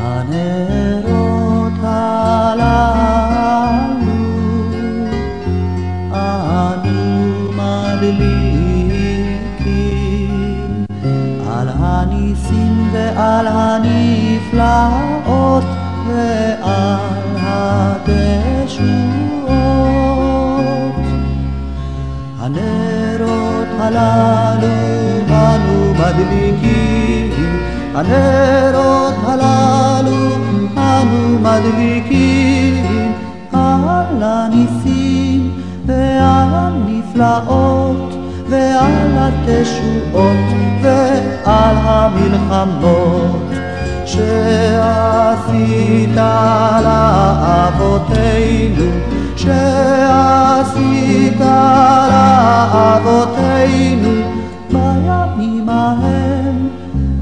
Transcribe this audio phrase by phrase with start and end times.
[0.00, 3.08] הנרות הללו
[6.12, 8.38] אנו מדליקים
[11.50, 14.98] על הניסים ועל הנפלאות
[16.06, 18.18] ועל התשועות
[22.38, 23.47] הנרות
[23.78, 24.68] הללו
[25.30, 27.30] אנו מדליקים.
[27.94, 30.28] הנרות הללו
[30.76, 33.12] אנו מדליקים.
[33.52, 35.50] על הניסים
[35.86, 38.14] ועל הנפלאות
[38.48, 40.46] ועל התשועות
[40.82, 43.50] ועל המלחמות
[44.04, 46.10] שעשית
[46.84, 48.90] לאבותינו
[49.36, 50.27] שעשית
[55.88, 56.68] ההם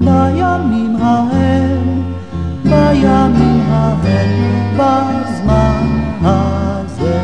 [0.00, 2.02] בימים ההם
[2.64, 4.30] בימים ההם
[4.76, 5.86] בזמן
[6.22, 7.20] הזה.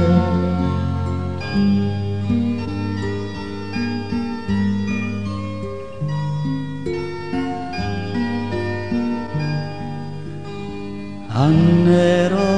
[11.30, 12.55] הנרות,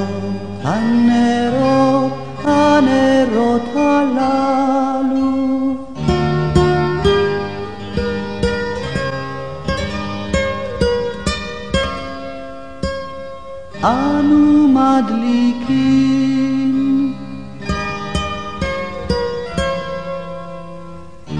[13.83, 16.19] אנו מדליקים.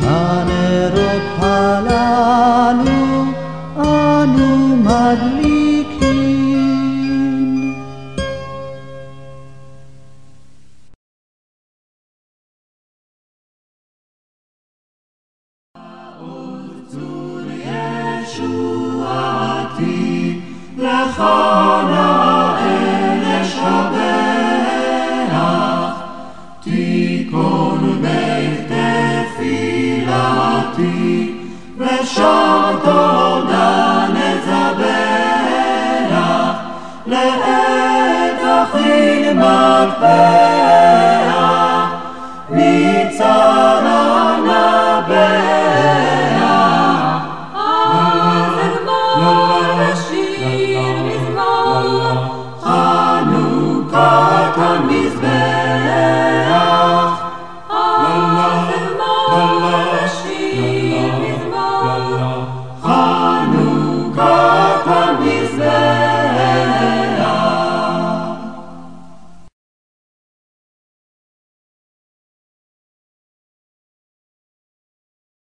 [0.02, 3.26] הנרות הללו
[3.78, 5.50] אנו מדליקים.
[19.50, 20.40] ישועתי
[20.78, 21.24] לך
[31.78, 34.90] ושוב תודה נזבח
[37.08, 40.60] לעת אכיל מטבח
[42.50, 45.20] מצרה נבח
[47.56, 52.14] אז אדמור ושיר מזמור
[52.64, 54.29] חנוכה